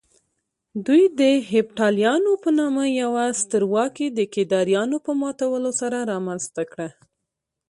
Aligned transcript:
دوی 0.85 1.03
د 1.19 1.21
هېپتاليانو 1.51 2.31
په 2.43 2.49
نامه 2.59 2.85
يوه 3.01 3.25
سترواکي 3.41 4.07
د 4.17 4.19
کيداريانو 4.33 4.97
په 5.05 5.11
ماتولو 5.21 5.71
سره 5.81 5.97
رامنځته 6.11 6.63
کړه 6.71 6.89